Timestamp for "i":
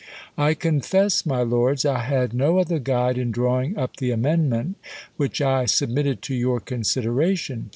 0.35-0.55, 1.85-1.99, 5.43-5.65